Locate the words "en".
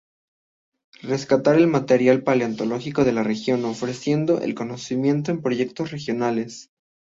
5.31-5.43